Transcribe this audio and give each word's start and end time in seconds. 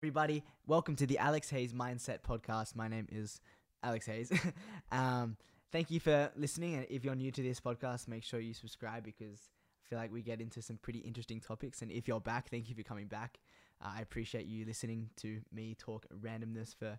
everybody. 0.00 0.44
Welcome 0.64 0.94
to 0.96 1.06
the 1.06 1.18
Alex 1.18 1.50
Hayes 1.50 1.72
Mindset 1.72 2.20
Podcast. 2.20 2.76
My 2.76 2.86
name 2.86 3.08
is 3.10 3.40
Alex 3.82 4.06
Hayes. 4.06 4.32
um, 4.92 5.36
thank 5.72 5.90
you 5.90 5.98
for 5.98 6.30
listening. 6.36 6.76
And 6.76 6.86
if 6.88 7.04
you're 7.04 7.16
new 7.16 7.32
to 7.32 7.42
this 7.42 7.58
podcast, 7.58 8.06
make 8.06 8.22
sure 8.22 8.38
you 8.38 8.54
subscribe 8.54 9.02
because 9.02 9.50
I 9.84 9.88
feel 9.88 9.98
like 9.98 10.12
we 10.12 10.22
get 10.22 10.40
into 10.40 10.62
some 10.62 10.76
pretty 10.76 11.00
interesting 11.00 11.40
topics. 11.40 11.82
And 11.82 11.90
if 11.90 12.06
you're 12.06 12.20
back, 12.20 12.48
thank 12.48 12.68
you 12.68 12.76
for 12.76 12.84
coming 12.84 13.08
back. 13.08 13.40
Uh, 13.84 13.88
I 13.96 14.02
appreciate 14.02 14.46
you 14.46 14.64
listening 14.64 15.10
to 15.16 15.40
me 15.52 15.74
talk 15.76 16.06
randomness 16.16 16.76
for 16.76 16.96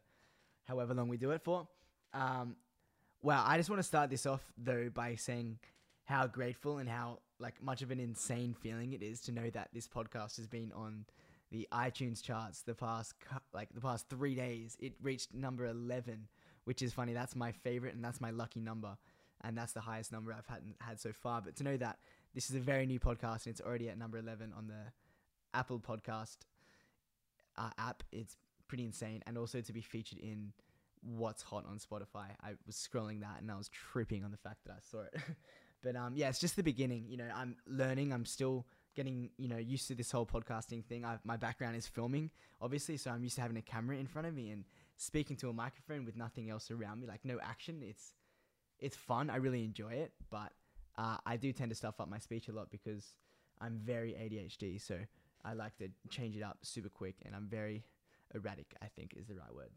however 0.66 0.94
long 0.94 1.08
we 1.08 1.16
do 1.16 1.32
it 1.32 1.42
for. 1.42 1.70
Um, 2.14 2.58
wow, 3.22 3.46
I 3.48 3.56
just 3.56 3.70
want 3.70 3.80
to 3.80 3.88
start 3.88 4.10
this 4.10 4.26
off 4.26 4.44
though 4.58 4.90
by 4.94 5.16
saying 5.16 5.60
how 6.04 6.28
grateful 6.28 6.80
and 6.80 6.90
how 6.90 7.20
like 7.40 7.64
much 7.64 7.82
of 7.82 7.92
an 7.92 8.02
insane 8.02 8.54
feeling 8.60 8.92
it 8.92 9.02
is 9.02 9.22
to 9.22 9.32
know 9.32 9.50
that 9.52 9.70
this 9.74 9.88
podcast 9.88 10.36
has 10.36 10.48
been 10.48 10.74
on 10.74 11.06
the 11.52 11.68
iTunes 11.72 12.24
charts 12.24 12.62
the 12.62 12.76
past 12.76 13.14
like 13.54 13.70
the 13.74 13.82
past 13.82 14.10
three 14.10 14.36
days. 14.36 14.78
It 14.80 14.94
reached 15.02 15.34
number 15.34 15.66
eleven, 15.66 16.28
which 16.66 16.82
is 16.82 16.94
funny. 16.94 17.14
That's 17.14 17.36
my 17.36 17.52
favorite, 17.52 17.96
and 17.96 18.04
that's 18.04 18.22
my 18.22 18.32
lucky 18.32 18.60
number, 18.60 18.98
and 19.42 19.58
that's 19.58 19.74
the 19.74 19.82
highest 19.82 20.12
number 20.12 20.34
I've 20.34 20.48
had 20.48 20.62
had 20.82 21.00
so 21.00 21.12
far. 21.12 21.42
But 21.42 21.56
to 21.58 21.64
know 21.64 21.78
that 21.78 22.00
this 22.34 22.50
is 22.50 22.56
a 22.56 22.60
very 22.60 22.86
new 22.86 23.00
podcast 23.00 23.46
and 23.46 23.54
it's 23.54 23.62
already 23.62 23.90
at 23.90 23.98
number 23.98 24.18
eleven 24.18 24.54
on 24.56 24.68
the 24.68 24.92
Apple 25.54 25.80
Podcast 25.80 26.38
uh, 27.58 27.70
app, 27.78 28.04
it's 28.12 28.38
pretty 28.68 28.86
insane. 28.86 29.22
And 29.28 29.38
also 29.38 29.62
to 29.62 29.74
be 29.74 29.82
featured 29.82 30.20
in 30.20 30.54
What's 31.02 31.44
Hot 31.44 31.66
on 31.66 31.78
Spotify. 31.80 32.32
I 32.42 32.54
was 32.66 32.76
scrolling 32.76 33.22
that 33.22 33.42
and 33.42 33.52
I 33.52 33.58
was 33.58 33.70
tripping 33.70 34.24
on 34.24 34.32
the 34.32 34.38
fact 34.38 34.60
that 34.66 34.74
I 34.74 34.80
saw 34.82 35.02
it. 35.02 35.16
but 35.84 35.96
um, 35.96 36.14
yeah, 36.16 36.30
it's 36.30 36.40
just 36.40 36.56
the 36.56 36.64
beginning. 36.64 37.06
You 37.08 37.18
know, 37.18 37.30
I'm 37.36 37.58
learning. 37.68 38.14
I'm 38.14 38.26
still 38.26 38.66
getting 38.96 39.30
you 39.38 39.48
know 39.48 39.58
used 39.58 39.88
to 39.88 39.96
this 39.96 40.12
whole 40.12 40.26
podcasting 40.26 40.84
thing. 40.86 41.06
I've, 41.06 41.24
my 41.24 41.38
background 41.38 41.76
is 41.76 41.88
filming, 41.88 42.32
obviously, 42.62 42.98
so 42.98 43.12
I'm 43.12 43.24
used 43.24 43.36
to 43.36 43.42
having 43.42 43.58
a 43.58 43.62
camera 43.62 43.98
in 43.98 44.08
front 44.08 44.28
of 44.28 44.34
me 44.34 44.52
and 44.52 44.66
speaking 44.98 45.36
to 45.38 45.50
a 45.50 45.54
microphone 45.54 46.06
with 46.06 46.16
nothing 46.16 46.50
else 46.50 46.72
around 46.72 47.00
me, 47.00 47.08
like 47.08 47.24
no 47.24 47.40
action. 47.42 47.82
It's 47.82 48.14
it's 48.80 48.96
fun. 48.96 49.30
I 49.30 49.38
really 49.38 49.64
enjoy 49.64 49.94
it, 49.94 50.14
but 50.30 50.52
uh, 50.98 51.18
I 51.26 51.38
do 51.38 51.52
tend 51.54 51.70
to 51.70 51.76
stuff 51.76 52.00
up 52.00 52.10
my 52.10 52.20
speech 52.20 52.48
a 52.48 52.52
lot 52.52 52.70
because 52.70 53.14
I'm 53.62 53.80
very 53.84 54.12
ADHD. 54.12 54.82
So 54.82 54.98
I 55.44 55.54
like 55.54 55.78
to 55.78 55.90
change 56.10 56.36
it 56.36 56.44
up 56.44 56.60
super 56.62 56.90
quick, 56.90 57.16
and 57.26 57.36
I'm 57.36 57.48
very 57.48 57.84
erratic. 58.34 58.74
I 58.82 58.88
think 58.88 59.14
is 59.16 59.28
the 59.28 59.36
right 59.36 59.54
word. 59.54 59.72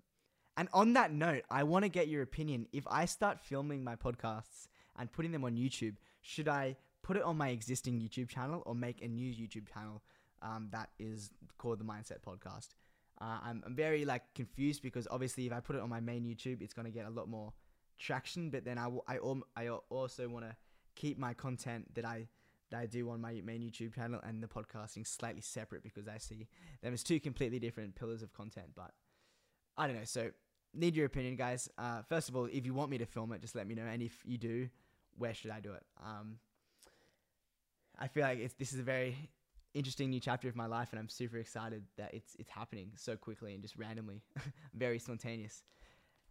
And 0.56 0.68
on 0.72 0.92
that 0.94 1.12
note, 1.12 1.44
I 1.50 1.62
want 1.62 1.84
to 1.84 1.88
get 1.88 2.08
your 2.08 2.22
opinion. 2.22 2.66
If 2.72 2.86
I 2.86 3.06
start 3.06 3.40
filming 3.40 3.82
my 3.82 3.96
podcasts 3.96 4.68
and 4.98 5.10
putting 5.10 5.32
them 5.32 5.44
on 5.44 5.56
YouTube, 5.56 5.96
should 6.20 6.46
I 6.48 6.76
put 7.02 7.16
it 7.16 7.22
on 7.22 7.36
my 7.36 7.48
existing 7.48 8.00
YouTube 8.00 8.28
channel 8.28 8.62
or 8.66 8.74
make 8.74 9.02
a 9.02 9.08
new 9.08 9.32
YouTube 9.32 9.72
channel 9.72 10.02
um, 10.42 10.68
that 10.72 10.90
is 10.98 11.30
called 11.58 11.78
the 11.78 11.84
Mindset 11.84 12.20
Podcast. 12.26 12.68
Uh, 13.20 13.38
I'm, 13.44 13.62
I'm 13.66 13.74
very 13.74 14.04
like 14.04 14.22
confused 14.34 14.82
because 14.82 15.06
obviously 15.10 15.46
if 15.46 15.52
I 15.52 15.60
put 15.60 15.76
it 15.76 15.82
on 15.82 15.88
my 15.88 16.00
main 16.00 16.24
YouTube, 16.24 16.62
it's 16.62 16.72
gonna 16.72 16.90
get 16.90 17.06
a 17.06 17.10
lot 17.10 17.28
more 17.28 17.52
traction. 17.98 18.50
But 18.50 18.64
then 18.64 18.78
i 18.78 19.68
also 19.90 20.28
want 20.28 20.44
to 20.44 20.56
keep 20.94 21.18
my 21.18 21.34
content 21.34 21.94
that 21.94 22.04
I 22.04 22.28
that 22.70 22.80
I 22.80 22.86
do 22.86 23.10
on 23.10 23.20
my 23.20 23.40
main 23.44 23.60
YouTube 23.60 23.94
channel 23.94 24.20
and 24.24 24.42
the 24.42 24.48
podcasting 24.48 25.06
slightly 25.06 25.42
separate 25.42 25.82
because 25.82 26.08
I 26.08 26.16
see 26.18 26.48
them 26.82 26.94
as 26.94 27.02
two 27.02 27.20
completely 27.20 27.58
different 27.58 27.94
pillars 27.94 28.22
of 28.22 28.32
content. 28.32 28.68
But 28.74 28.92
I 29.76 29.86
don't 29.86 29.96
know. 29.96 30.04
So 30.04 30.30
need 30.74 30.96
your 30.96 31.06
opinion, 31.06 31.36
guys. 31.36 31.68
Uh, 31.76 32.02
first 32.08 32.28
of 32.28 32.36
all, 32.36 32.48
if 32.50 32.64
you 32.64 32.74
want 32.74 32.90
me 32.90 32.98
to 32.98 33.06
film 33.06 33.32
it, 33.32 33.42
just 33.42 33.54
let 33.54 33.66
me 33.66 33.74
know. 33.74 33.84
And 33.84 34.02
if 34.02 34.22
you 34.24 34.38
do, 34.38 34.70
where 35.18 35.34
should 35.34 35.50
I 35.50 35.60
do 35.60 35.72
it? 35.72 35.84
Um, 36.02 36.38
I 38.02 38.08
feel 38.08 38.24
like 38.24 38.40
it's, 38.40 38.54
this 38.54 38.72
is 38.72 38.80
a 38.80 38.82
very 38.82 39.16
interesting 39.74 40.10
new 40.10 40.18
chapter 40.18 40.48
of 40.48 40.56
my 40.56 40.66
life, 40.66 40.88
and 40.90 40.98
I'm 40.98 41.08
super 41.08 41.38
excited 41.38 41.84
that 41.96 42.12
it's 42.12 42.34
it's 42.36 42.50
happening 42.50 42.90
so 42.96 43.16
quickly 43.16 43.54
and 43.54 43.62
just 43.62 43.76
randomly, 43.76 44.22
very 44.74 44.98
spontaneous. 44.98 45.62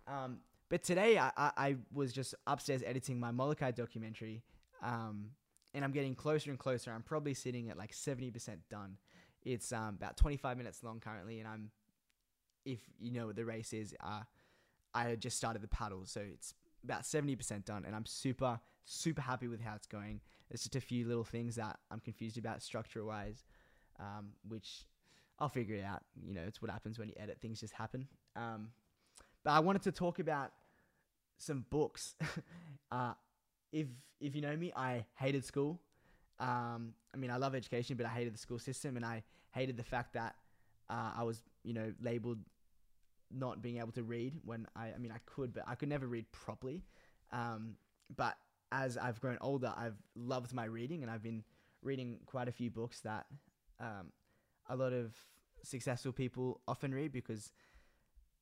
Um, 0.06 0.40
but 0.70 0.84
today 0.84 1.18
I, 1.18 1.32
I, 1.38 1.52
I, 1.58 1.76
was 1.94 2.12
just 2.12 2.36
upstairs 2.46 2.84
editing 2.86 3.20
my 3.20 3.32
Molokai 3.32 3.72
documentary, 3.72 4.44
um, 4.84 5.28
and 5.74 5.86
I'm 5.86 5.94
getting 5.94 6.14
closer 6.14 6.50
and 6.50 6.60
closer. 6.60 6.92
I'm 6.92 7.04
probably 7.04 7.34
sitting 7.34 7.70
at 7.70 7.78
like 7.78 7.94
70% 7.94 8.58
done. 8.70 8.98
It's 9.44 9.72
um, 9.72 9.96
about 9.98 10.18
25 10.18 10.58
minutes 10.58 10.84
long 10.84 11.00
currently, 11.00 11.40
and 11.40 11.48
I'm, 11.48 11.72
if 12.66 12.80
you 13.00 13.12
know 13.12 13.28
what 13.28 13.38
the 13.38 13.46
race 13.46 13.72
is, 13.72 13.96
uh, 14.04 14.24
I 14.94 15.16
just 15.16 15.38
started 15.38 15.62
the 15.62 15.70
paddle, 15.70 16.02
so 16.06 16.20
it's 16.20 16.54
about 16.84 17.04
70% 17.04 17.64
done, 17.64 17.86
and 17.86 17.96
I'm 17.96 18.06
super, 18.06 18.60
super 18.84 19.22
happy 19.22 19.48
with 19.48 19.62
how 19.62 19.76
it's 19.76 19.88
going. 19.88 20.20
There's 20.52 20.64
just 20.64 20.76
a 20.76 20.82
few 20.82 21.08
little 21.08 21.24
things 21.24 21.56
that 21.56 21.80
I'm 21.90 22.02
confused 22.02 22.38
about 22.38 22.62
structure 22.62 23.06
wise, 23.06 23.46
um, 24.02 24.34
which 24.50 24.86
I'll 25.40 25.48
figure 25.48 25.76
it 25.76 25.86
out. 25.86 26.02
You 26.22 26.34
know, 26.34 26.42
it's 26.46 26.62
what 26.62 26.70
happens 26.70 27.00
when 27.00 27.08
you 27.08 27.14
edit, 27.18 27.38
things 27.40 27.62
just 27.62 27.74
happen. 27.74 28.06
Um, 28.36 28.68
but 29.46 29.52
I 29.52 29.60
wanted 29.60 29.84
to 29.84 29.94
talk 29.94 30.20
about 30.20 30.52
some 31.38 31.66
books. 31.70 32.16
uh, 32.92 33.14
if 33.72 33.88
if 34.20 34.36
you 34.36 34.42
know 34.42 34.58
me, 34.58 34.74
I 34.76 35.06
hated 35.16 35.46
school. 35.46 35.80
Um, 36.38 36.96
I 37.14 37.18
mean, 37.18 37.32
I 37.32 37.38
love 37.38 37.56
education, 37.56 37.96
but 37.96 38.06
I 38.06 38.10
hated 38.10 38.34
the 38.34 38.38
school 38.38 38.60
system, 38.60 38.98
and 38.98 39.06
I 39.06 39.24
hated 39.52 39.78
the 39.78 39.84
fact 39.84 40.14
that 40.16 40.36
uh, 40.90 41.12
I 41.18 41.24
was, 41.24 41.42
you 41.64 41.74
know, 41.74 41.94
labeled 42.02 42.40
not 43.34 43.62
being 43.62 43.78
able 43.78 43.94
to 43.94 44.04
read 44.04 44.34
when 44.44 44.68
I, 44.76 44.88
I 44.94 44.98
mean, 44.98 45.14
I 45.14 45.20
could, 45.26 45.54
but 45.54 45.64
I 45.66 45.76
could 45.76 45.88
never 45.88 46.08
read 46.08 46.30
properly. 46.34 46.84
Um, 47.32 47.76
but 48.18 48.36
as 48.72 48.98
I've 48.98 49.20
grown 49.20 49.38
older, 49.42 49.74
I've 49.76 49.98
loved 50.16 50.54
my 50.54 50.66
reading, 50.66 51.02
and 51.02 51.12
I've 51.12 51.24
been 51.24 51.44
reading 51.82 52.20
quite 52.26 52.48
a 52.48 52.52
few 52.52 52.70
books 52.70 53.02
that 53.02 53.26
um, 53.80 54.12
a 54.70 54.76
lot 54.76 54.94
of 54.94 55.14
successful 55.64 56.12
people 56.12 56.62
often 56.68 56.94
read 56.94 57.12
because 57.12 57.52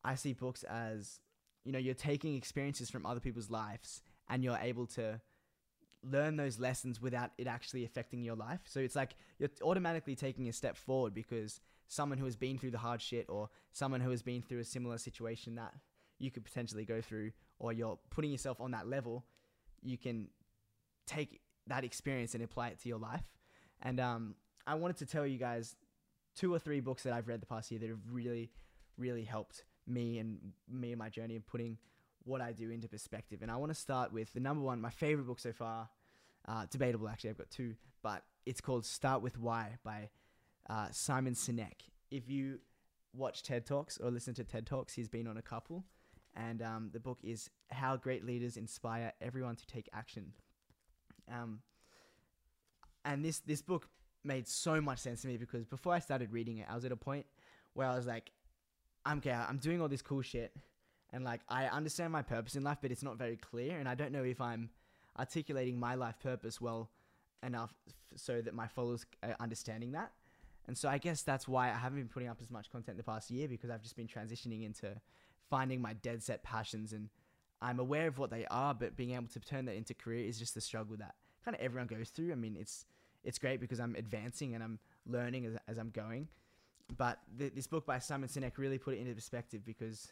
I 0.03 0.15
see 0.15 0.33
books 0.33 0.63
as 0.63 1.19
you 1.65 1.71
know 1.71 1.79
you're 1.79 1.93
taking 1.93 2.35
experiences 2.35 2.89
from 2.89 3.05
other 3.05 3.19
people's 3.19 3.49
lives 3.49 4.01
and 4.29 4.43
you're 4.43 4.57
able 4.61 4.85
to 4.87 5.19
learn 6.03 6.37
those 6.37 6.59
lessons 6.59 7.01
without 7.01 7.31
it 7.37 7.47
actually 7.47 7.83
affecting 7.83 8.23
your 8.23 8.35
life. 8.35 8.61
So 8.65 8.79
it's 8.79 8.95
like 8.95 9.15
you're 9.37 9.49
automatically 9.61 10.15
taking 10.15 10.47
a 10.47 10.53
step 10.53 10.77
forward 10.77 11.13
because 11.13 11.59
someone 11.87 12.17
who 12.17 12.25
has 12.25 12.35
been 12.35 12.57
through 12.57 12.71
the 12.71 12.77
hard 12.77 13.01
shit 13.01 13.25
or 13.27 13.49
someone 13.73 13.99
who 13.99 14.11
has 14.11 14.21
been 14.21 14.41
through 14.41 14.59
a 14.59 14.63
similar 14.63 14.97
situation 14.97 15.55
that 15.55 15.73
you 16.17 16.31
could 16.31 16.45
potentially 16.45 16.85
go 16.85 17.01
through 17.01 17.31
or 17.57 17.73
you're 17.73 17.97
putting 18.09 18.31
yourself 18.31 18.61
on 18.61 18.71
that 18.71 18.87
level, 18.87 19.25
you 19.83 19.97
can 19.97 20.27
take 21.07 21.41
that 21.67 21.83
experience 21.83 22.33
and 22.33 22.43
apply 22.43 22.69
it 22.69 22.79
to 22.81 22.89
your 22.89 22.99
life. 22.99 23.23
And 23.81 23.99
um, 23.99 24.35
I 24.67 24.75
wanted 24.75 24.97
to 24.97 25.05
tell 25.05 25.25
you 25.25 25.37
guys 25.37 25.75
two 26.35 26.53
or 26.53 26.59
three 26.59 26.79
books 26.79 27.03
that 27.03 27.13
I've 27.13 27.27
read 27.27 27.41
the 27.41 27.45
past 27.45 27.71
year 27.71 27.79
that 27.79 27.89
have 27.89 27.99
really, 28.11 28.51
really 28.97 29.23
helped 29.23 29.63
me 29.87 30.19
and 30.19 30.39
me 30.69 30.91
and 30.91 30.99
my 30.99 31.09
journey 31.09 31.35
of 31.35 31.45
putting 31.47 31.77
what 32.23 32.41
I 32.41 32.51
do 32.51 32.69
into 32.69 32.87
perspective. 32.87 33.41
And 33.41 33.49
I 33.49 33.55
want 33.57 33.71
to 33.71 33.79
start 33.79 34.13
with 34.13 34.31
the 34.33 34.39
number 34.39 34.63
one, 34.63 34.81
my 34.81 34.89
favorite 34.89 35.25
book 35.25 35.39
so 35.39 35.51
far. 35.51 35.89
Uh, 36.47 36.65
debatable, 36.69 37.07
actually. 37.09 37.29
I've 37.31 37.37
got 37.37 37.49
two, 37.49 37.75
but 38.01 38.23
it's 38.45 38.61
called 38.61 38.85
Start 38.85 39.21
with 39.21 39.37
Why 39.37 39.77
by 39.83 40.09
uh, 40.69 40.87
Simon 40.91 41.33
Sinek. 41.33 41.89
If 42.09 42.29
you 42.29 42.59
watch 43.13 43.43
TED 43.43 43.65
Talks 43.65 43.97
or 43.97 44.09
listen 44.09 44.33
to 44.35 44.43
TED 44.43 44.65
Talks, 44.65 44.93
he's 44.93 45.09
been 45.09 45.27
on 45.27 45.37
a 45.37 45.41
couple. 45.41 45.83
And 46.35 46.61
um, 46.61 46.89
the 46.93 46.99
book 46.99 47.19
is 47.23 47.49
How 47.69 47.97
Great 47.97 48.25
Leaders 48.25 48.57
Inspire 48.57 49.13
Everyone 49.21 49.55
to 49.55 49.67
Take 49.67 49.89
Action. 49.93 50.33
Um, 51.31 51.59
and 53.05 53.23
this, 53.23 53.39
this 53.39 53.61
book 53.61 53.87
made 54.23 54.47
so 54.47 54.81
much 54.81 54.99
sense 54.99 55.21
to 55.21 55.27
me 55.27 55.37
because 55.37 55.65
before 55.65 55.93
I 55.93 55.99
started 55.99 56.31
reading 56.31 56.57
it, 56.57 56.67
I 56.69 56.75
was 56.75 56.85
at 56.85 56.91
a 56.91 56.97
point 56.97 57.25
where 57.73 57.87
I 57.87 57.95
was 57.95 58.05
like, 58.05 58.31
I'm 59.05 59.19
okay, 59.19 59.31
I'm 59.31 59.57
doing 59.57 59.81
all 59.81 59.87
this 59.87 60.01
cool 60.01 60.21
shit. 60.21 60.53
And 61.11 61.23
like, 61.23 61.41
I 61.49 61.65
understand 61.65 62.11
my 62.11 62.21
purpose 62.21 62.55
in 62.55 62.63
life, 62.63 62.77
but 62.81 62.91
it's 62.91 63.03
not 63.03 63.17
very 63.17 63.37
clear. 63.37 63.79
And 63.79 63.87
I 63.89 63.95
don't 63.95 64.11
know 64.11 64.23
if 64.23 64.39
I'm 64.39 64.69
articulating 65.17 65.79
my 65.79 65.95
life 65.95 66.19
purpose 66.21 66.61
well 66.61 66.89
enough 67.43 67.73
so 68.15 68.41
that 68.41 68.53
my 68.53 68.67
followers 68.67 69.05
are 69.23 69.35
understanding 69.39 69.93
that. 69.93 70.11
And 70.67 70.77
so 70.77 70.87
I 70.87 70.99
guess 70.99 71.23
that's 71.23 71.47
why 71.47 71.69
I 71.69 71.73
haven't 71.73 71.97
been 71.97 72.09
putting 72.09 72.29
up 72.29 72.37
as 72.41 72.51
much 72.51 72.69
content 72.69 72.97
the 72.97 73.03
past 73.03 73.31
year 73.31 73.47
because 73.47 73.71
I've 73.71 73.81
just 73.81 73.95
been 73.95 74.07
transitioning 74.07 74.65
into 74.65 74.95
finding 75.49 75.81
my 75.81 75.93
dead 75.93 76.23
set 76.23 76.43
passions 76.43 76.93
and 76.93 77.09
I'm 77.61 77.79
aware 77.79 78.07
of 78.07 78.17
what 78.17 78.29
they 78.29 78.45
are, 78.49 78.73
but 78.73 78.95
being 78.95 79.11
able 79.11 79.27
to 79.27 79.39
turn 79.39 79.65
that 79.65 79.75
into 79.75 79.93
career 79.93 80.25
is 80.25 80.39
just 80.39 80.55
the 80.55 80.61
struggle 80.61 80.95
that 80.97 81.15
kind 81.43 81.55
of 81.55 81.61
everyone 81.61 81.87
goes 81.87 82.09
through. 82.09 82.31
I 82.31 82.35
mean, 82.35 82.55
it's 82.59 82.85
it's 83.23 83.37
great 83.37 83.59
because 83.59 83.79
I'm 83.79 83.95
advancing 83.95 84.55
and 84.55 84.63
I'm 84.63 84.79
learning 85.05 85.45
as, 85.45 85.57
as 85.67 85.77
I'm 85.77 85.89
going. 85.89 86.29
But 86.97 87.19
th- 87.37 87.53
this 87.53 87.67
book 87.67 87.85
by 87.85 87.99
Simon 87.99 88.29
Sinek 88.29 88.57
really 88.57 88.77
put 88.77 88.93
it 88.93 88.99
into 88.99 89.13
perspective 89.13 89.65
because 89.65 90.07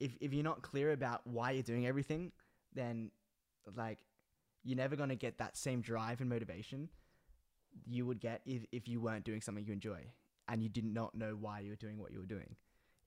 if 0.00 0.16
if 0.20 0.32
you're 0.32 0.44
not 0.44 0.62
clear 0.62 0.90
about 0.92 1.26
why 1.26 1.52
you're 1.52 1.62
doing 1.62 1.86
everything, 1.86 2.32
then 2.74 3.12
like 3.76 3.98
you're 4.64 4.76
never 4.76 4.96
gonna 4.96 5.14
get 5.14 5.38
that 5.38 5.56
same 5.56 5.80
drive 5.80 6.20
and 6.20 6.28
motivation 6.28 6.88
you 7.86 8.06
would 8.06 8.20
get 8.20 8.40
if, 8.46 8.64
if 8.72 8.88
you 8.88 9.00
weren't 9.00 9.24
doing 9.24 9.40
something 9.40 9.64
you 9.64 9.72
enjoy 9.72 10.00
and 10.48 10.62
you 10.62 10.68
did 10.68 10.84
not 10.84 11.14
know 11.14 11.36
why 11.38 11.60
you 11.60 11.70
were 11.70 11.76
doing 11.76 11.98
what 11.98 12.10
you 12.10 12.18
were 12.18 12.26
doing, 12.26 12.56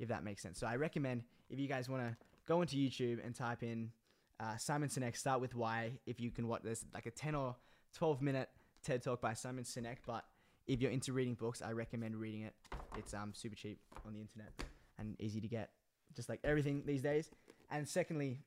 if 0.01 0.09
that 0.09 0.23
makes 0.23 0.41
sense. 0.41 0.59
So 0.59 0.67
I 0.67 0.75
recommend 0.75 1.23
if 1.49 1.59
you 1.59 1.67
guys 1.67 1.87
want 1.87 2.01
to 2.01 2.17
go 2.47 2.61
into 2.61 2.75
YouTube 2.75 3.23
and 3.25 3.35
type 3.35 3.61
in 3.63 3.91
uh, 4.39 4.57
Simon 4.57 4.89
Sinek, 4.89 5.15
start 5.15 5.39
with 5.39 5.55
why, 5.55 5.91
if 6.07 6.19
you 6.19 6.31
can 6.31 6.47
watch 6.47 6.63
this, 6.63 6.83
like 6.93 7.05
a 7.05 7.11
10 7.11 7.35
or 7.35 7.55
12 7.95 8.21
minute 8.21 8.49
TED 8.83 9.03
talk 9.03 9.21
by 9.21 9.33
Simon 9.33 9.63
Sinek. 9.63 9.97
But 10.05 10.25
if 10.67 10.81
you're 10.81 10.91
into 10.91 11.13
reading 11.13 11.35
books, 11.35 11.61
I 11.61 11.71
recommend 11.73 12.15
reading 12.15 12.41
it. 12.41 12.55
It's 12.97 13.13
um 13.13 13.31
super 13.33 13.55
cheap 13.55 13.79
on 14.05 14.13
the 14.13 14.19
internet 14.19 14.51
and 14.97 15.15
easy 15.19 15.39
to 15.39 15.47
get, 15.47 15.69
just 16.15 16.27
like 16.27 16.39
everything 16.43 16.81
these 16.85 17.03
days. 17.03 17.29
And 17.69 17.87
secondly, 17.87 18.39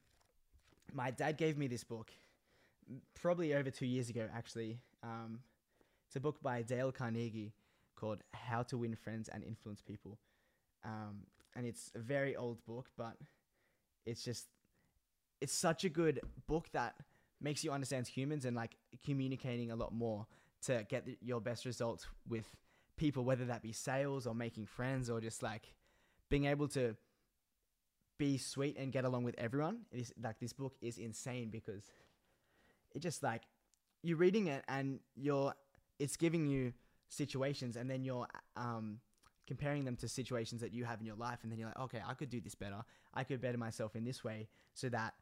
my 0.93 1.13
dad 1.13 1.39
gave 1.39 1.57
me 1.57 1.69
this 1.69 1.85
book 1.85 2.11
probably 3.15 3.55
over 3.55 3.71
two 3.71 3.87
years 3.87 4.11
ago, 4.11 4.29
actually. 4.35 4.81
Um, 5.03 5.41
it's 6.09 6.17
a 6.17 6.21
book 6.21 6.43
by 6.43 6.63
Dale 6.63 6.93
Carnegie 6.93 7.53
called 7.95 8.19
How 8.33 8.63
to 8.65 8.77
Win 8.77 8.97
Friends 8.97 9.29
and 9.29 9.45
Influence 9.45 9.81
People. 9.81 10.19
Um, 10.85 11.23
and 11.57 11.67
it's 11.67 11.91
a 11.95 11.99
very 11.99 12.37
old 12.37 12.65
book, 12.67 12.89
but 12.97 13.17
it's 14.07 14.25
just, 14.25 14.47
it's 15.41 15.53
such 15.53 15.85
a 15.85 15.89
good 15.89 16.21
book 16.47 16.69
that 16.73 16.95
makes 17.41 17.65
you 17.65 17.71
understand 17.71 18.07
humans 18.07 18.45
and 18.45 18.57
like 18.57 18.77
communicating 19.05 19.71
a 19.71 19.77
lot 19.77 19.93
more 19.93 20.27
to 20.63 20.85
get 20.89 21.05
the, 21.07 21.17
your 21.21 21.41
best 21.41 21.65
results 21.65 22.07
with 22.29 22.47
people, 22.97 23.25
whether 23.25 23.45
that 23.45 23.63
be 23.63 23.73
sales 23.73 24.27
or 24.27 24.35
making 24.35 24.67
friends 24.67 25.11
or 25.11 25.21
just 25.21 25.43
like 25.43 25.73
being 26.31 26.47
able 26.47 26.69
to 26.69 26.97
be 28.19 28.39
sweet 28.39 28.77
and 28.79 28.93
get 28.93 29.05
along 29.05 29.25
with 29.25 29.35
everyone. 29.39 29.81
It 29.93 30.01
is 30.01 30.13
like 30.23 30.39
this 30.39 30.53
book 30.53 30.75
is 30.81 30.99
insane 30.99 31.51
because 31.51 31.85
it 32.95 33.01
just 33.01 33.23
like 33.23 33.43
you're 34.03 34.17
reading 34.17 34.47
it 34.47 34.65
and 34.69 35.01
you're 35.17 35.55
it's 35.99 36.17
giving 36.17 36.47
you 36.47 36.73
situations 37.09 37.77
and 37.77 37.91
then 37.91 38.05
you're 38.05 38.27
um 38.57 38.99
comparing 39.47 39.85
them 39.85 39.97
to 39.97 40.09
situations 40.09 40.61
that 40.61 40.73
you 40.73 40.85
have 40.85 41.01
in 41.01 41.07
your 41.07 41.17
life 41.17 41.39
and 41.43 41.53
then 41.53 41.59
you're 41.59 41.69
like 41.69 41.79
okay 41.79 42.01
i 42.07 42.15
could 42.15 42.31
do 42.31 42.41
this 42.41 42.55
better 42.55 42.83
i 43.15 43.25
could 43.25 43.41
better 43.41 43.59
myself 43.59 43.95
in 43.97 44.05
this 44.05 44.25
way 44.25 44.49
so 44.75 44.89
that 44.89 45.15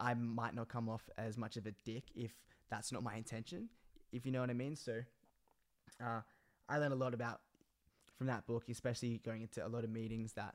i 0.00 0.14
might 0.14 0.54
not 0.54 0.68
come 0.68 0.88
off 0.88 1.08
as 1.16 1.36
much 1.36 1.56
of 1.56 1.66
a 1.66 1.72
dick 1.84 2.04
if 2.14 2.32
that's 2.70 2.92
not 2.92 3.02
my 3.02 3.16
intention 3.16 3.68
if 4.12 4.26
you 4.26 4.32
know 4.32 4.40
what 4.40 4.50
i 4.50 4.54
mean 4.54 4.74
so 4.74 5.00
uh, 6.04 6.20
i 6.68 6.78
learned 6.78 6.92
a 6.92 6.96
lot 6.96 7.14
about 7.14 7.40
from 8.16 8.26
that 8.26 8.46
book 8.46 8.64
especially 8.68 9.20
going 9.24 9.42
into 9.42 9.64
a 9.64 9.68
lot 9.68 9.84
of 9.84 9.90
meetings 9.90 10.32
that 10.32 10.54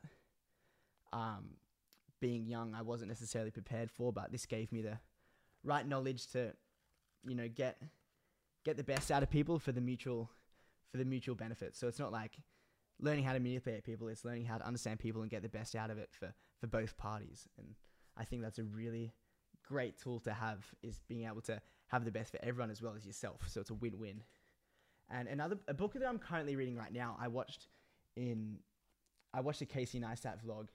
um, 1.12 1.50
being 2.20 2.46
young 2.46 2.74
i 2.74 2.82
wasn't 2.82 3.08
necessarily 3.08 3.50
prepared 3.50 3.90
for 3.90 4.12
but 4.12 4.30
this 4.32 4.46
gave 4.46 4.70
me 4.70 4.82
the 4.82 4.98
right 5.62 5.88
knowledge 5.88 6.26
to 6.26 6.52
you 7.26 7.34
know 7.34 7.48
get 7.48 7.80
get 8.64 8.76
the 8.76 8.84
best 8.84 9.10
out 9.10 9.22
of 9.22 9.30
people 9.30 9.58
for 9.58 9.72
the 9.72 9.80
mutual 9.80 10.30
for 10.94 10.98
the 10.98 11.04
mutual 11.04 11.34
benefit. 11.34 11.76
So 11.76 11.88
it's 11.88 11.98
not 11.98 12.12
like 12.12 12.38
learning 13.00 13.24
how 13.24 13.32
to 13.32 13.40
manipulate 13.40 13.84
people; 13.84 14.08
it's 14.08 14.24
learning 14.24 14.44
how 14.44 14.58
to 14.58 14.66
understand 14.66 14.98
people 14.98 15.22
and 15.22 15.30
get 15.30 15.42
the 15.42 15.48
best 15.48 15.74
out 15.74 15.90
of 15.90 15.98
it 15.98 16.10
for 16.12 16.32
for 16.60 16.66
both 16.66 16.96
parties. 16.96 17.48
And 17.58 17.74
I 18.16 18.24
think 18.24 18.42
that's 18.42 18.58
a 18.58 18.64
really 18.64 19.12
great 19.66 19.98
tool 19.98 20.20
to 20.20 20.32
have 20.32 20.64
is 20.82 21.00
being 21.08 21.26
able 21.26 21.40
to 21.42 21.60
have 21.88 22.04
the 22.04 22.10
best 22.10 22.32
for 22.32 22.38
everyone 22.42 22.70
as 22.70 22.82
well 22.82 22.94
as 22.96 23.06
yourself. 23.06 23.42
So 23.48 23.60
it's 23.60 23.70
a 23.70 23.74
win-win. 23.74 24.22
And 25.10 25.28
another 25.28 25.58
a 25.68 25.74
book 25.74 25.94
that 25.94 26.06
I'm 26.06 26.18
currently 26.18 26.56
reading 26.56 26.76
right 26.76 26.92
now, 26.92 27.16
I 27.20 27.28
watched 27.28 27.68
in 28.16 28.58
I 29.32 29.40
watched 29.40 29.60
a 29.62 29.66
Casey 29.66 30.00
Neistat 30.00 30.44
vlog 30.44 30.68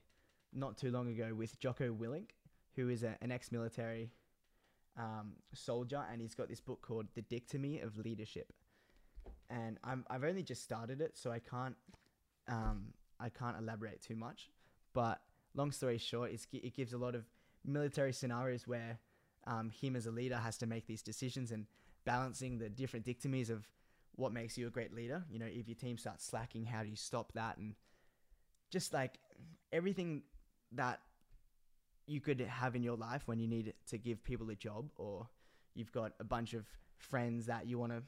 not 0.54 0.78
too 0.78 0.92
long 0.92 1.08
ago 1.10 1.34
with 1.34 1.60
Jocko 1.60 1.94
Willink, 1.94 2.32
who 2.76 2.90
is 2.90 3.04
a, 3.04 3.16
an 3.22 3.32
ex-military 3.32 4.12
um, 4.98 5.34
soldier, 5.54 6.04
and 6.12 6.22
he's 6.22 6.36
got 6.36 6.50
this 6.50 6.60
book 6.60 6.82
called 6.82 7.08
The 7.16 7.22
Dichotomy 7.22 7.80
of 7.80 7.98
Leadership. 7.98 8.52
And 9.50 9.78
I'm 9.84 10.06
I've 10.10 10.24
only 10.24 10.44
just 10.44 10.64
started 10.64 11.02
it, 11.02 11.18
so 11.18 11.32
I 11.32 11.40
can't 11.40 11.76
um, 12.50 12.94
I 13.20 13.30
can't 13.30 13.58
elaborate 13.58 14.02
too 14.02 14.16
much. 14.16 14.50
But 14.94 15.22
long 15.56 15.72
story 15.72 15.98
short, 15.98 16.32
it 16.32 16.76
gives 16.76 16.94
a 16.94 16.98
lot 16.98 17.16
of 17.16 17.26
military 17.66 18.14
scenarios 18.14 18.68
where 18.68 19.00
um, 19.48 19.70
him 19.70 19.96
as 19.96 20.06
a 20.06 20.12
leader 20.12 20.38
has 20.38 20.58
to 20.58 20.66
make 20.66 20.88
these 20.88 21.02
decisions 21.02 21.52
and 21.52 21.66
balancing 22.06 22.58
the 22.58 22.70
different 22.70 23.06
dichotomies 23.06 23.50
of 23.50 23.68
what 24.16 24.34
makes 24.34 24.58
you 24.58 24.68
a 24.68 24.70
great 24.70 24.94
leader. 24.94 25.24
You 25.30 25.40
know, 25.40 25.46
if 25.46 25.68
your 25.68 25.76
team 25.76 25.98
starts 25.98 26.26
slacking, 26.26 26.66
how 26.66 26.84
do 26.84 26.90
you 26.90 26.96
stop 26.96 27.32
that? 27.34 27.58
And 27.58 27.76
just 28.70 28.94
like 28.94 29.20
everything 29.72 30.24
that 30.74 31.00
you 32.06 32.20
could 32.20 32.40
have 32.42 32.76
in 32.76 32.84
your 32.84 32.98
life 32.98 33.24
when 33.28 33.40
you 33.40 33.48
need 33.48 33.74
to 33.88 33.98
give 33.98 34.24
people 34.24 34.50
a 34.50 34.56
job 34.56 34.90
or 34.98 35.28
you've 35.76 35.92
got 35.92 36.14
a 36.20 36.24
bunch 36.24 36.54
of 36.54 36.66
friends 36.98 37.46
that 37.46 37.68
you 37.68 37.78
want 37.78 37.92
to 37.92 38.04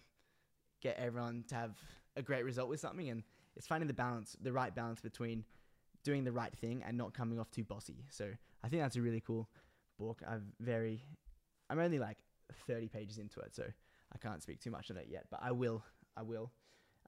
get 0.81 0.97
everyone 0.97 1.43
to 1.47 1.55
have 1.55 1.77
a 2.15 2.21
great 2.21 2.43
result 2.43 2.67
with 2.67 2.79
something 2.79 3.09
and 3.09 3.23
it's 3.55 3.67
finding 3.67 3.87
the 3.87 3.93
balance 3.93 4.35
the 4.41 4.51
right 4.51 4.73
balance 4.75 5.01
between 5.01 5.43
doing 6.03 6.23
the 6.23 6.31
right 6.31 6.55
thing 6.57 6.83
and 6.85 6.97
not 6.97 7.13
coming 7.13 7.39
off 7.39 7.49
too 7.51 7.63
bossy 7.63 8.05
so 8.09 8.29
i 8.63 8.67
think 8.67 8.81
that's 8.81 8.95
a 8.95 9.01
really 9.01 9.21
cool 9.21 9.49
book 9.99 10.21
i've 10.27 10.43
very 10.59 11.03
i'm 11.69 11.79
only 11.79 11.99
like 11.99 12.17
30 12.67 12.87
pages 12.87 13.17
into 13.17 13.39
it 13.39 13.55
so 13.55 13.63
i 14.13 14.17
can't 14.17 14.41
speak 14.41 14.59
too 14.59 14.71
much 14.71 14.89
on 14.91 14.97
it 14.97 15.07
yet 15.09 15.25
but 15.29 15.39
i 15.43 15.51
will 15.51 15.83
i 16.17 16.21
will 16.21 16.51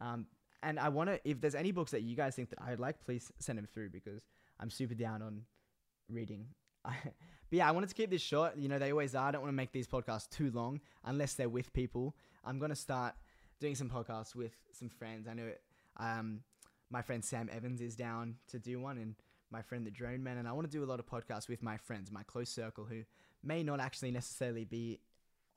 um, 0.02 0.26
and 0.62 0.80
i 0.80 0.90
want 0.90 1.10
to 1.10 1.20
if 1.26 1.42
there's 1.42 1.56
any 1.56 1.72
books 1.72 1.92
that 1.92 2.02
you 2.02 2.16
guys 2.16 2.36
think 2.36 2.50
that 2.50 2.60
i'd 2.64 2.80
like 2.80 3.04
please 3.04 3.32
send 3.40 3.58
them 3.58 3.66
through 3.66 3.90
because 3.90 4.28
i'm 4.60 4.70
super 4.70 4.94
down 4.94 5.22
on 5.22 5.42
reading 6.10 6.46
but 6.84 7.14
yeah, 7.50 7.68
I 7.68 7.72
wanted 7.72 7.90
to 7.90 7.96
keep 7.96 8.10
this 8.10 8.22
short. 8.22 8.58
You 8.58 8.68
know, 8.68 8.80
they 8.80 8.92
always 8.92 9.16
are. 9.16 9.28
I 9.28 9.32
don't 9.32 9.42
want 9.42 9.52
to 9.52 9.56
make 9.56 9.72
these 9.72 9.88
podcasts 9.88 10.30
too 10.30 10.52
long 10.52 10.82
unless 11.06 11.34
they're 11.34 11.50
with 11.50 11.72
people. 11.74 12.16
I'm 12.44 12.60
going 12.60 12.70
to 12.70 12.76
start 12.76 13.16
doing 13.60 13.76
some 13.76 13.90
podcasts 13.90 14.36
with 14.36 14.54
some 14.74 14.90
friends. 14.90 15.28
I 15.28 15.34
know 15.34 15.50
um, 15.98 16.42
my 16.90 17.02
friend 17.02 17.24
Sam 17.24 17.50
Evans 17.52 17.82
is 17.82 17.96
down 17.96 18.36
to 18.48 18.60
do 18.60 18.80
one, 18.80 18.98
and 18.98 19.16
my 19.52 19.62
friend 19.62 19.86
the 19.86 19.92
Drone 19.92 20.24
Man. 20.24 20.38
And 20.38 20.48
I 20.48 20.52
want 20.52 20.70
to 20.70 20.72
do 20.72 20.84
a 20.84 20.88
lot 20.88 21.00
of 21.00 21.06
podcasts 21.06 21.48
with 21.48 21.64
my 21.64 21.78
friends, 21.78 22.12
my 22.12 22.24
close 22.24 22.50
circle, 22.50 22.86
who 22.86 23.04
may 23.44 23.64
not 23.64 23.80
actually 23.80 24.12
necessarily 24.12 24.66
be 24.66 25.00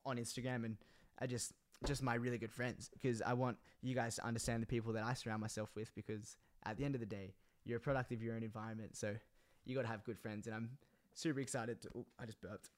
on 0.05 0.17
Instagram 0.17 0.65
and 0.65 0.77
are 1.21 1.27
just 1.27 1.53
just 1.85 2.03
my 2.03 2.15
really 2.15 2.39
good 2.39 2.53
friends 2.53 2.89
because 2.93 3.21
I 3.21 3.35
want 3.35 3.59
you 3.83 3.95
guys 3.95 4.17
to 4.17 4.25
understand 4.25 4.63
the 4.63 4.67
people 4.67 4.95
that 4.95 5.05
I 5.05 5.13
surround 5.13 5.43
myself 5.43 5.71
with 5.77 5.95
because 5.95 6.37
at 6.65 6.79
the 6.79 6.85
end 6.85 6.95
of 6.95 7.01
the 7.01 7.07
day, 7.07 7.35
you're 7.65 7.77
a 7.77 7.81
product 7.81 8.13
of 8.13 8.23
your 8.23 8.35
own 8.35 8.43
environment. 8.43 8.97
So 8.97 9.15
you 9.65 9.75
got 9.75 9.83
to 9.83 9.89
have 9.89 10.05
good 10.05 10.19
friends, 10.19 10.47
and 10.47 10.57
I'm 10.57 10.71
super 11.15 11.41
excited 11.41 11.83
to. 11.83 11.89
Oh, 11.97 12.07
I 12.19 12.25
just 12.25 12.41
burped. 12.41 12.71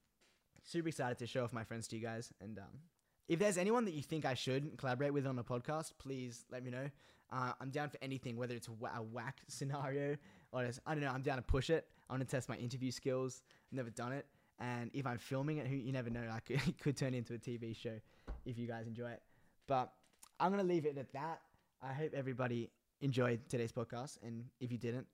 Super 0.65 0.89
excited 0.89 1.19
to 1.19 1.27
show 1.27 1.45
off 1.45 1.53
my 1.53 1.65
friends 1.65 1.87
to 1.89 1.97
you 1.97 2.03
guys. 2.03 2.33
And 2.41 2.59
um, 2.59 2.81
if 3.29 3.39
there's 3.39 3.59
anyone 3.59 3.85
that 3.85 3.95
you 3.95 4.03
think 4.03 4.25
I 4.25 4.35
should 4.35 4.77
collaborate 4.79 5.13
with 5.13 5.27
on 5.27 5.39
a 5.39 5.45
podcast, 5.45 5.93
please 5.99 6.45
let 6.51 6.65
me 6.65 6.71
know. 6.71 6.91
Uh, 7.31 7.53
I'm 7.61 7.71
down 7.71 7.91
for 7.91 7.99
anything, 8.01 8.37
whether 8.37 8.55
it's 8.55 8.69
a, 8.69 9.03
whack 9.03 9.39
scenario 9.49 10.17
or 10.53 10.65
just, 10.65 10.81
I 10.87 10.95
don't 10.95 11.03
know. 11.03 11.11
I'm 11.11 11.23
down 11.23 11.37
to 11.37 11.43
push 11.43 11.71
it. 11.71 11.87
I 12.09 12.13
want 12.15 12.27
to 12.27 12.29
test 12.29 12.49
my 12.49 12.57
interview 12.57 12.91
skills. 12.91 13.43
I've 13.71 13.77
never 13.77 13.91
done 13.91 14.13
it, 14.13 14.27
and 14.59 14.91
if 14.95 15.07
I'm 15.07 15.19
filming 15.19 15.59
it, 15.59 15.67
who 15.67 15.77
you 15.77 15.93
never 15.93 16.11
know, 16.11 16.23
could, 16.47 16.57
it 16.67 16.79
could 16.83 16.97
turn 16.97 17.15
into 17.15 17.35
a 17.35 17.39
TV 17.39 17.77
show 17.77 18.01
if 18.47 18.59
you 18.59 18.67
guys 18.67 18.87
enjoy 18.87 19.11
it. 19.11 19.23
But 19.67 19.93
I'm 20.41 20.51
gonna 20.51 20.63
leave 20.63 20.87
it 20.87 20.97
at 20.97 21.13
that. 21.13 21.41
I 21.83 21.93
hope 21.93 22.13
everybody 22.15 22.71
enjoyed 23.03 23.41
today's 23.49 23.73
podcast, 23.73 24.19
and 24.23 24.45
if 24.59 24.73
you 24.73 24.79
didn't, 24.79 25.07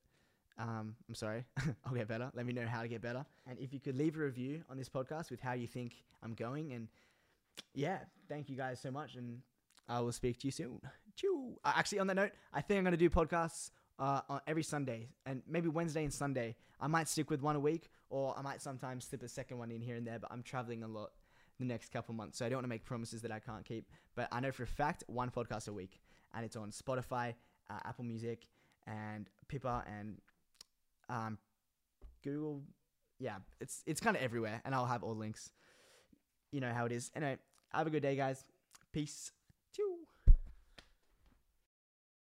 um, 0.58 0.94
I'm 1.08 1.14
sorry, 1.14 1.44
I'll 1.84 1.94
get 1.94 2.08
better. 2.08 2.30
Let 2.34 2.46
me 2.46 2.52
know 2.52 2.66
how 2.66 2.82
to 2.82 2.88
get 2.88 3.02
better. 3.02 3.24
And 3.46 3.58
if 3.58 3.72
you 3.72 3.80
could 3.80 3.96
leave 3.96 4.16
a 4.16 4.20
review 4.20 4.62
on 4.70 4.76
this 4.76 4.88
podcast 4.88 5.30
with 5.30 5.40
how 5.40 5.52
you 5.52 5.66
think 5.66 6.04
I'm 6.22 6.34
going. 6.34 6.72
And 6.72 6.88
yeah, 7.74 7.98
thank 8.28 8.48
you 8.48 8.56
guys 8.56 8.80
so 8.80 8.90
much. 8.90 9.16
And 9.16 9.40
I 9.88 10.00
will 10.00 10.12
speak 10.12 10.38
to 10.40 10.46
you 10.46 10.50
soon. 10.50 10.80
Chew. 11.16 11.58
Uh, 11.64 11.72
actually, 11.76 11.98
on 12.00 12.06
that 12.08 12.16
note, 12.16 12.32
I 12.52 12.60
think 12.60 12.78
I'm 12.78 12.84
going 12.84 12.92
to 12.92 12.96
do 12.96 13.10
podcasts 13.10 13.70
uh, 13.98 14.20
on 14.28 14.40
every 14.46 14.62
Sunday 14.62 15.08
and 15.26 15.42
maybe 15.46 15.68
Wednesday 15.68 16.04
and 16.04 16.12
Sunday. 16.12 16.56
I 16.80 16.86
might 16.86 17.08
stick 17.08 17.30
with 17.30 17.42
one 17.42 17.56
a 17.56 17.60
week 17.60 17.90
or 18.10 18.36
I 18.36 18.42
might 18.42 18.60
sometimes 18.60 19.04
slip 19.04 19.22
a 19.22 19.28
second 19.28 19.58
one 19.58 19.70
in 19.70 19.80
here 19.80 19.96
and 19.96 20.06
there, 20.06 20.18
but 20.18 20.30
I'm 20.32 20.42
traveling 20.42 20.82
a 20.82 20.88
lot 20.88 21.10
the 21.58 21.64
next 21.64 21.92
couple 21.92 22.14
months. 22.14 22.38
So 22.38 22.46
I 22.46 22.48
don't 22.48 22.56
want 22.56 22.64
to 22.64 22.68
make 22.68 22.84
promises 22.84 23.22
that 23.22 23.30
I 23.30 23.38
can't 23.38 23.64
keep. 23.64 23.88
But 24.16 24.28
I 24.32 24.40
know 24.40 24.50
for 24.50 24.64
a 24.64 24.66
fact 24.66 25.04
one 25.06 25.30
podcast 25.30 25.68
a 25.68 25.72
week. 25.72 26.00
And 26.34 26.44
it's 26.44 26.56
on 26.56 26.70
Spotify, 26.70 27.34
uh, 27.70 27.78
Apple 27.84 28.04
Music, 28.04 28.48
and 28.86 29.28
Pippa 29.48 29.84
and 29.86 30.18
um, 31.08 31.38
Google. 32.24 32.62
Yeah, 33.20 33.36
it's 33.60 33.82
it's 33.86 34.00
kind 34.00 34.16
of 34.16 34.22
everywhere, 34.22 34.60
and 34.64 34.74
I'll 34.74 34.86
have 34.86 35.04
all 35.04 35.14
links. 35.14 35.52
You 36.50 36.60
know 36.60 36.72
how 36.72 36.86
it 36.86 36.92
is. 36.92 37.10
Anyway, 37.14 37.38
have 37.72 37.86
a 37.86 37.90
good 37.90 38.02
day, 38.02 38.16
guys. 38.16 38.44
Peace. 38.92 39.30